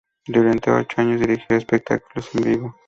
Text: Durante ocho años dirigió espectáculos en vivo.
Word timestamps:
Durante 0.25 0.71
ocho 0.71 0.99
años 1.01 1.19
dirigió 1.21 1.55
espectáculos 1.55 2.33
en 2.33 2.43
vivo. 2.43 2.75